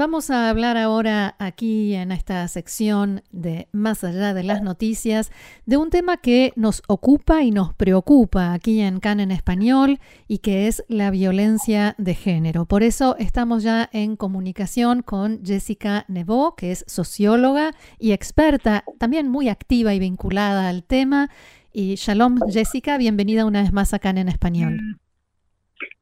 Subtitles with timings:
[0.00, 5.30] Vamos a hablar ahora aquí en esta sección de Más allá de las noticias
[5.66, 10.38] de un tema que nos ocupa y nos preocupa aquí en CAN en español y
[10.38, 12.64] que es la violencia de género.
[12.64, 19.28] Por eso estamos ya en comunicación con Jessica Nevó, que es socióloga y experta, también
[19.28, 21.28] muy activa y vinculada al tema.
[21.74, 24.80] Y shalom Jessica, bienvenida una vez más a CAN en español.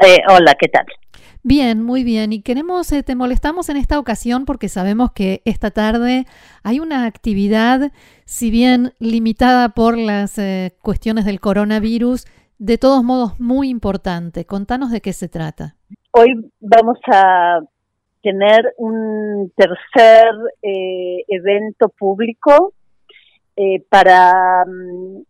[0.00, 0.86] Eh, hola, ¿qué tal?
[1.44, 2.32] Bien, muy bien.
[2.32, 6.24] Y queremos, eh, te molestamos en esta ocasión porque sabemos que esta tarde
[6.62, 7.90] hay una actividad,
[8.24, 12.26] si bien limitada por las eh, cuestiones del coronavirus,
[12.58, 14.44] de todos modos muy importante.
[14.44, 15.74] Contanos de qué se trata.
[16.12, 16.28] Hoy
[16.60, 17.58] vamos a
[18.22, 20.30] tener un tercer
[20.62, 22.72] eh, evento público
[23.90, 25.22] para mm,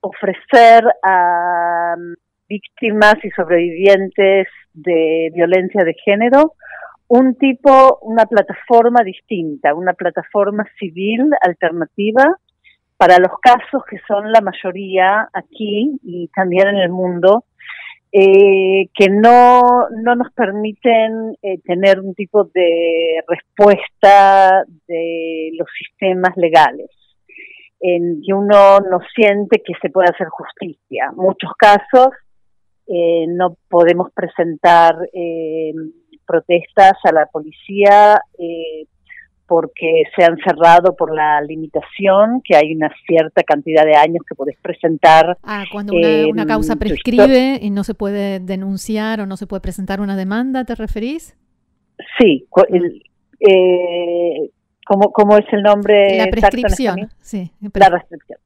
[0.00, 1.94] ofrecer a
[2.50, 6.54] víctimas y sobrevivientes de violencia de género,
[7.06, 12.24] un tipo, una plataforma distinta, una plataforma civil alternativa
[12.96, 17.44] para los casos que son la mayoría aquí y también en el mundo,
[18.12, 26.36] eh, que no, no nos permiten eh, tener un tipo de respuesta de los sistemas
[26.36, 26.90] legales,
[27.80, 31.12] en que uno no siente que se puede hacer justicia.
[31.14, 32.08] Muchos casos
[32.92, 35.72] eh, no podemos presentar eh,
[36.26, 38.86] protestas a la policía eh,
[39.46, 44.34] porque se han cerrado por la limitación, que hay una cierta cantidad de años que
[44.34, 45.38] podés presentar.
[45.44, 50.00] Ah, cuando una, causa prescribe y no se puede denunciar o no se puede presentar
[50.00, 51.36] una demanda, ¿te referís?
[52.18, 53.02] Sí, el,
[54.90, 56.18] ¿Cómo, es el nombre?
[56.18, 57.52] La prescripción, sí.
[57.74, 58.40] La restricción.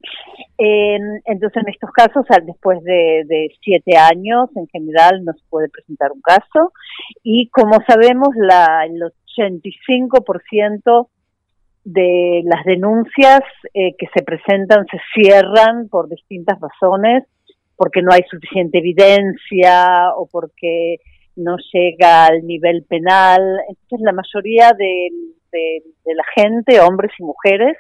[0.59, 6.21] entonces, en estos casos, después de, siete años, en general, no se puede presentar un
[6.21, 6.73] caso.
[7.23, 9.01] Y como sabemos, la, el
[9.35, 11.09] 85%
[11.85, 13.41] de las denuncias
[13.73, 17.25] eh, que se presentan se cierran por distintas razones,
[17.75, 20.97] porque no hay suficiente evidencia o porque
[21.37, 23.41] no llega al nivel penal.
[23.67, 25.09] Entonces, la mayoría de
[25.55, 27.77] de, la gente, hombres y mujeres.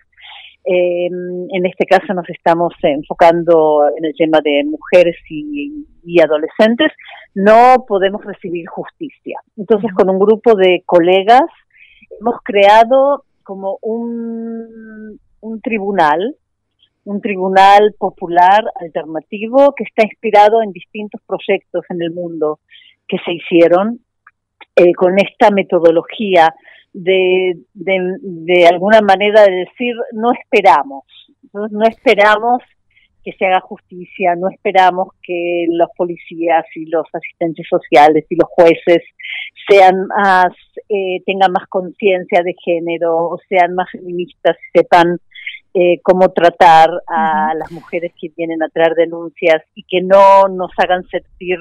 [0.67, 6.93] Eh, en este caso nos estamos enfocando en el tema de mujeres y, adolescentes.
[7.35, 9.41] No podemos recibir justicia.
[9.57, 11.43] Entonces, con un grupo de colegas
[12.21, 16.37] hemos creado como un, un tribunal,
[17.05, 22.61] un tribunal popular alternativo que está inspirado en distintos proyectos en el mundo
[23.09, 24.01] que se hicieron
[24.77, 26.53] eh, con esta metodología
[26.95, 31.05] de, de, alguna manera de decir no esperamos,
[31.53, 32.63] no, esperamos
[33.25, 38.49] que se haga justicia, no esperamos que los policías y los asistentes sociales y los
[38.49, 39.03] jueces
[39.69, 40.53] sean más,
[40.89, 45.19] eh, tengan más conciencia de género o sean más feministas y sepan
[45.73, 50.71] eh, cómo tratar a las mujeres que vienen a traer denuncias y que no nos
[50.79, 51.59] hagan sentir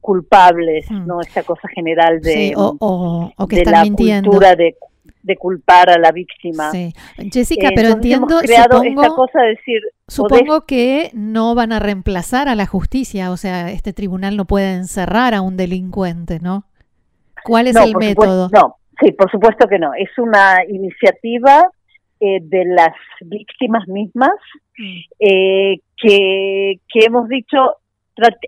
[0.00, 1.06] culpables, hmm.
[1.06, 1.20] ¿no?
[1.20, 4.76] Esa cosa general de, o, que la cultura de,
[5.22, 6.70] de, culpar a la víctima.
[6.70, 6.92] Sí.
[7.32, 9.80] Jessica, pero entiendo, creado esta cosa de decir...
[10.08, 14.74] Supongo que no van a reemplazar a la justicia, o sea, este tribunal no puede
[14.74, 16.64] encerrar a un delincuente, ¿no?
[17.44, 18.48] ¿Cuál es el método?
[18.52, 19.92] no, sí, por supuesto que no.
[19.94, 21.62] Es una iniciativa
[22.20, 24.34] eh, de las víctimas mismas
[24.76, 24.98] mm.
[25.20, 27.56] eh, que, que hemos dicho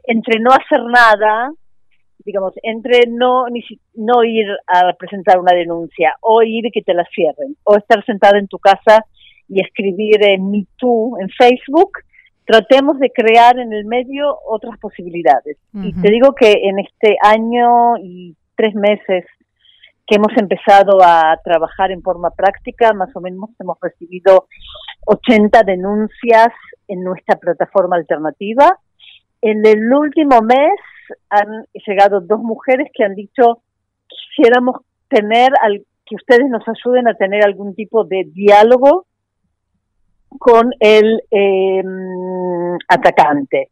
[0.05, 1.51] entre no hacer nada,
[2.25, 3.63] digamos, entre no, ni,
[3.95, 8.05] no ir a presentar una denuncia, o ir y que te la cierren, o estar
[8.05, 9.05] sentada en tu casa
[9.49, 10.67] y escribir en Me
[11.21, 11.93] en Facebook,
[12.45, 15.59] tratemos de crear en el medio otras posibilidades.
[15.75, 19.25] Y te digo que en este año y tres meses
[20.07, 24.47] que hemos empezado a trabajar en forma práctica, más o menos hemos recibido
[25.07, 26.49] 80 denuncias
[26.89, 28.79] en nuestra plataforma alternativa
[29.43, 30.73] en el último mes
[31.29, 33.63] han llegado dos mujeres que han dicho
[34.09, 34.77] quisiéramos
[35.09, 39.07] tener al, que ustedes nos ayuden a tener algún tipo de diálogo
[40.39, 43.69] con el em, atacante,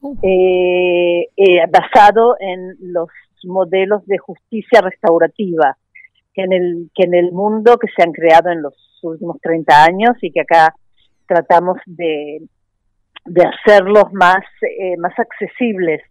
[0.00, 0.16] uh.
[0.22, 3.08] eh, eh, basado en los
[3.44, 5.76] modelos de justicia restaurativa
[6.32, 9.84] que en el que en el mundo que se han creado en los últimos 30
[9.84, 10.74] años y que acá
[11.26, 12.42] tratamos de
[13.30, 16.02] de hacerlos más, eh, más accesibles,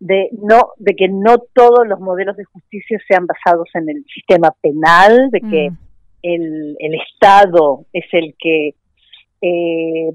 [0.00, 4.54] de, no, de que no todos los modelos de justicia sean basados en el sistema
[4.60, 5.76] penal, de que mm.
[6.22, 8.74] el, el Estado es el que
[9.42, 10.10] eh,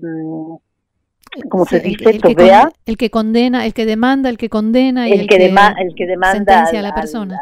[1.50, 2.22] como se dice, el, el,
[2.98, 6.82] que condena, el que demanda, el que condena y el, que, el que demanda a
[6.82, 7.38] la persona.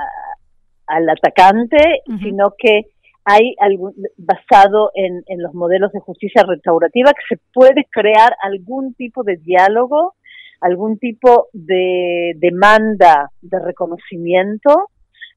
[0.87, 2.87] Al, atacante, sino que
[3.25, 8.93] hay algún, basado en, en, los modelos de justicia restaurativa que se puede crear algún
[8.93, 10.13] tipo de diálogo,
[10.61, 14.89] algún tipo de demanda de reconocimiento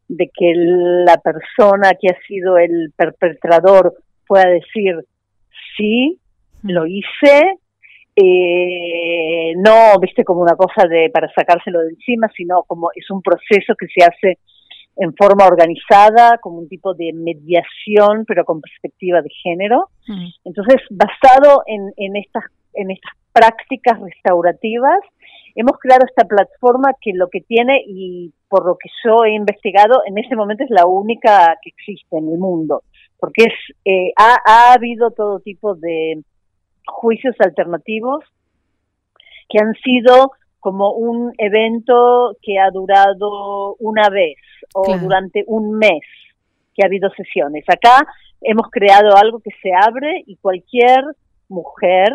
[0.06, 3.94] de que la persona que ha sido el perpetrador
[4.26, 4.96] pueda decir
[5.76, 6.18] sí,
[6.62, 7.58] lo hice,
[8.16, 13.22] eh, no, viste, como una cosa de para sacárselo de encima, sino como es un
[13.22, 14.38] proceso que se hace
[14.98, 19.90] en forma organizada, como un tipo de mediación, pero con perspectiva de género.
[20.08, 20.26] Mm.
[20.44, 25.00] Entonces, basado en, en, estas, en estas prácticas restaurativas,
[25.54, 30.02] hemos creado esta plataforma que lo que tiene, y por lo que yo he investigado,
[30.04, 32.82] en este momento es la única que existe en el mundo,
[33.20, 36.22] porque es, eh, ha, ha habido todo tipo de
[36.86, 38.24] juicios alternativos
[39.48, 40.32] que han sido
[40.68, 44.36] como un evento que ha durado una vez
[44.74, 46.02] o durante un mes
[46.74, 47.64] que ha habido sesiones.
[47.68, 48.06] Acá
[48.42, 51.04] hemos creado algo que se abre y cualquier
[51.48, 52.12] mujer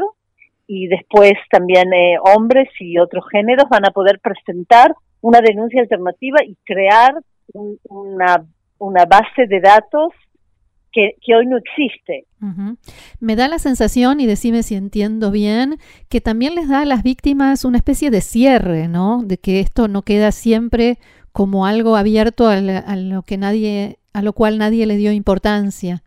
[0.68, 6.44] y después también eh, hombres y otros géneros van a poder presentar una denuncia alternativa
[6.46, 7.16] y crear
[7.54, 8.46] una,
[8.78, 10.12] una base de datos
[10.94, 12.26] que, hoy no existe.
[13.20, 15.76] Me da la sensación, y decime si entiendo bien,
[16.10, 19.24] que también les da a las víctimas una especie de cierre, ¿no?
[19.24, 20.98] De que esto no queda siempre
[21.32, 26.04] como algo abierto a, lo que nadie, a lo cual nadie le dio importancia.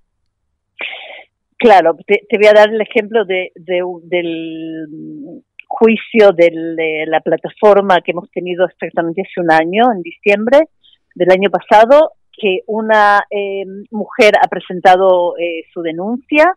[1.58, 8.30] Claro, te, voy a dar el ejemplo de, del juicio de la plataforma que hemos
[8.30, 10.68] tenido exactamente hace un año, en diciembre
[11.16, 16.54] del año pasado, que una eh, mujer ha presentado eh, su denuncia.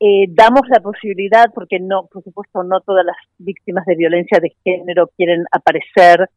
[0.00, 4.54] Eh, damos la posibilidad, porque no, por supuesto, no todas las víctimas de violencia de
[4.64, 6.28] género quieren aparecer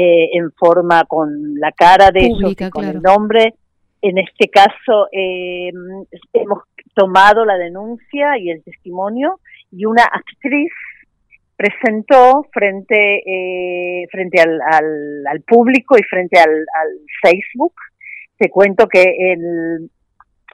[0.00, 3.54] en forma con la cara de ellos, con el nombre.
[4.00, 6.62] En este caso, hemos
[6.94, 9.40] tomado la denuncia y el testimonio
[9.72, 10.70] y una actriz
[11.56, 14.60] presentó frente frente al,
[15.26, 16.90] al, público y frente al, al
[17.20, 17.74] Facebook
[18.38, 19.90] te cuento que el,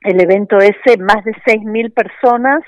[0.03, 2.63] el evento ese, más de 6.000 personas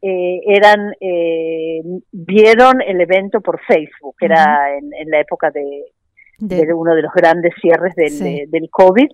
[0.00, 1.80] eh, eran eh,
[2.10, 5.84] vieron el evento por Facebook, era en, la época de,
[6.38, 9.08] de, uno de los grandes cierres del, del COVID,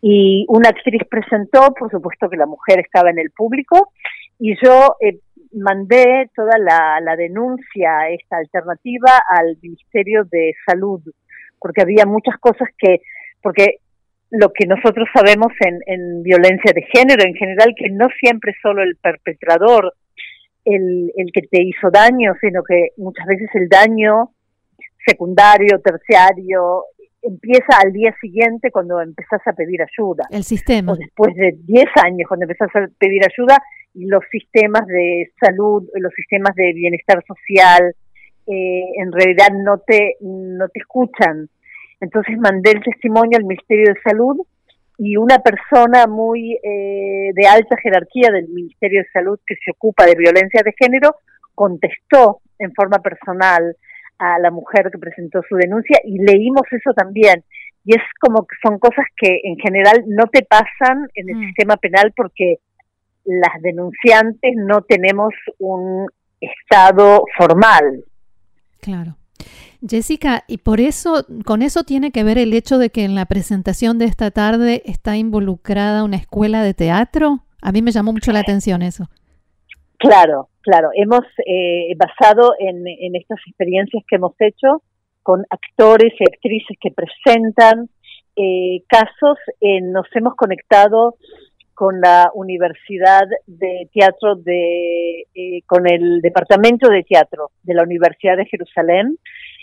[0.00, 3.92] y una actriz presentó, por supuesto que la mujer estaba en el público,
[4.38, 5.18] y yo eh,
[5.52, 11.02] mandé toda la, la denuncia, esta alternativa, al Ministerio de Salud,
[11.58, 13.02] porque había muchas cosas que,
[13.42, 13.80] porque
[14.30, 18.58] lo que nosotros sabemos en, en, violencia de género en general, que no siempre es
[18.62, 19.94] solo el perpetrador
[20.64, 24.30] el, el que te hizo daño, sino que muchas veces el daño
[25.04, 26.84] secundario, terciario,
[27.22, 30.26] empieza al día siguiente cuando empezás a pedir ayuda.
[30.30, 30.92] El sistema.
[30.92, 33.58] O después de 10 años cuando empezás a pedir ayuda
[33.94, 37.94] y los sistemas de salud, los sistemas de bienestar social,
[38.46, 41.48] eh, en realidad no te, no te escuchan
[42.00, 44.36] entonces mandé el testimonio al Ministerio de Salud
[44.98, 50.04] y una persona muy eh, de alta jerarquía del Ministerio de Salud que se ocupa
[50.04, 51.16] de violencia de género
[51.54, 53.76] contestó en forma personal
[54.18, 57.42] a la mujer que presentó su denuncia y leímos eso también.
[57.84, 61.46] Y es como que son cosas que en general no te pasan en el mm.
[61.46, 62.56] sistema penal porque
[63.24, 66.06] las denunciantes no tenemos un
[66.40, 68.04] estado formal.
[68.80, 69.16] Claro.
[69.86, 73.26] Jessica, y por eso, con eso tiene que ver el hecho de que en la
[73.26, 77.40] presentación de esta tarde está involucrada una escuela de teatro.
[77.62, 79.08] A mí me llamó mucho la atención eso.
[79.98, 80.90] Claro, claro.
[80.94, 84.82] Hemos eh, basado en, en, estas experiencias que hemos hecho
[85.22, 87.88] con actores y actrices que presentan
[88.36, 89.38] eh, casos.
[89.60, 91.16] nos hemos conectado
[91.80, 98.36] con la Universidad de Teatro de, eh, con el Departamento de Teatro de la Universidad
[98.36, 99.16] de Jerusalén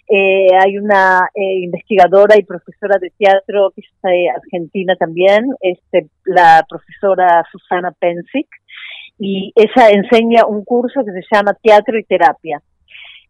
[0.09, 6.65] eh, hay una eh, investigadora y profesora de teatro que está argentina también, este, la
[6.67, 8.47] profesora Susana Pensic,
[9.19, 12.63] y ella enseña un curso que se llama Teatro y Terapia.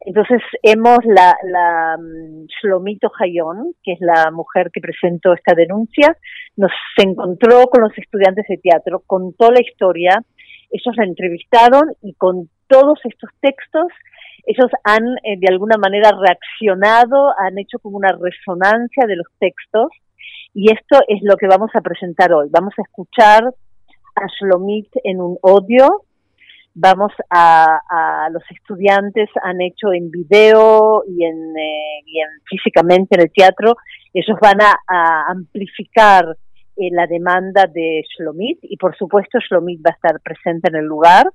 [0.01, 6.15] Entonces hemos la, la um, Shlomito Hayón, que es la mujer que presentó esta denuncia,
[6.55, 10.23] nos encontró con los estudiantes de teatro, contó la historia,
[10.69, 13.87] ellos la entrevistaron y con todos estos textos
[14.45, 19.89] ellos han eh, de alguna manera reaccionado, han hecho como una resonancia de los textos
[20.53, 22.47] y esto es lo que vamos a presentar hoy.
[22.49, 23.43] Vamos a escuchar
[24.15, 26.03] a Shlomit en un audio
[26.79, 32.03] vamos a, los estudiantes han hecho en video y en, eh,
[32.45, 33.75] físicamente en el teatro,
[34.13, 36.37] ellos van a, amplificar
[36.75, 40.85] eh, la demanda de Shlomit y por supuesto Shlomit va a estar presente en el
[40.85, 41.25] lugar.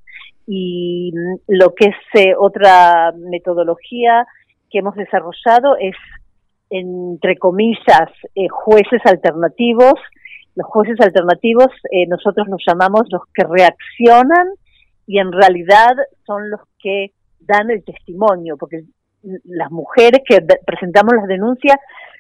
[0.47, 4.25] Y mm, lo que es eh, otra metodología
[4.71, 5.97] que hemos desarrollado es
[6.71, 8.09] entre comillas
[8.51, 9.95] jueces alternativos.
[10.55, 11.69] Los jueces alternativos
[12.09, 14.49] nosotros los llamamos los que reaccionan
[15.07, 15.93] y en realidad
[16.27, 18.85] son los que dan el testimonio, porque
[19.45, 21.77] las mujeres que presentamos las denuncias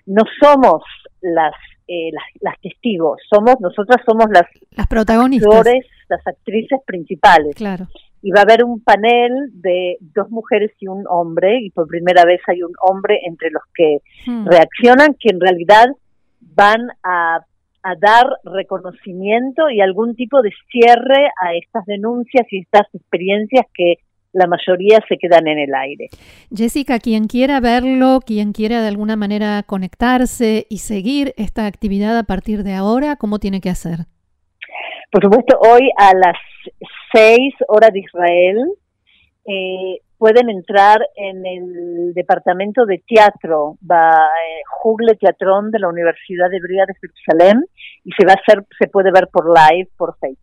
[0.06, 0.82] no somos
[1.20, 1.54] las,
[1.88, 2.10] eh,
[2.40, 4.44] las, testigos, somos nosotras somos las,
[4.76, 5.66] las protagonistas,
[6.08, 7.54] las actrices principales.
[7.54, 7.86] Claro.
[8.24, 12.24] Y va a haber un panel de dos mujeres y un hombre, y por primera
[12.24, 14.46] vez hay un hombre entre los que hmm.
[14.46, 15.86] reaccionan, que en realidad
[16.40, 17.44] van a
[17.82, 23.96] a dar reconocimiento y algún tipo de cierre a estas denuncias y estas experiencias que
[24.32, 26.08] la mayoría se quedan en el aire.
[26.54, 32.22] Jessica, quien quiera verlo, quien quiera de alguna manera conectarse y seguir esta actividad a
[32.22, 34.06] partir de ahora, ¿cómo tiene que hacer?
[35.10, 36.36] Por supuesto, hoy a las
[37.12, 38.56] seis horas de Israel
[39.44, 46.85] eh, pueden entrar en el departamento de teatro, eh, Jugle Teatrón de la Universidad Hebrea
[46.87, 47.64] de Jerusalén
[48.05, 50.38] y se va a hacer, se puede ver por live por Facebook.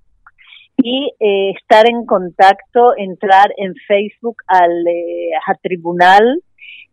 [0.83, 5.31] Y eh, estar en contacto, entrar en Facebook al eh,
[5.63, 6.43] tribunal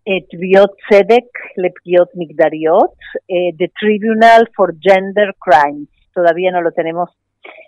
[0.05, 1.26] Tviot Tzedek
[1.57, 2.95] Lepgiot Migdariot,
[3.26, 5.88] The Tribunal for Gender Crimes.
[6.14, 7.11] Todavía no lo tenemos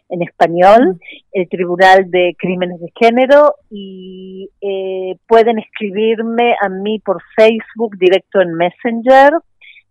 [0.09, 0.99] en español,
[1.33, 8.41] el Tribunal de Crímenes de Género y eh, pueden escribirme a mí por Facebook directo
[8.41, 9.35] en Messenger,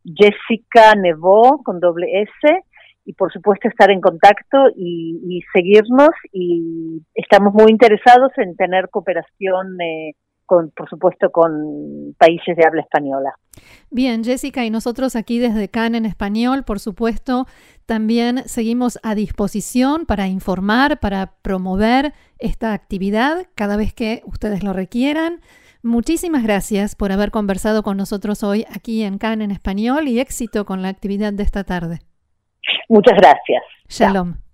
[0.04, 2.64] Jessica Nevó con doble S
[3.06, 9.80] y por supuesto estar en contacto y, seguirnos y estamos muy interesados en tener cooperación
[9.82, 10.14] eh,
[10.46, 13.34] con, por supuesto, con países de habla española.
[13.90, 17.48] Bien, Jessica, y nosotros aquí desde CAN en español, por supuesto,
[17.86, 24.74] también seguimos a disposición para informar, para promover esta actividad cada vez que ustedes lo
[24.74, 25.42] requieran.
[25.84, 30.66] Muchísimas gracias por haber conversado con nosotros hoy aquí en CAN en español y éxito
[30.66, 32.00] con la actividad de esta tarde.
[32.90, 33.64] Muchas gracias.
[33.88, 34.47] Shalom.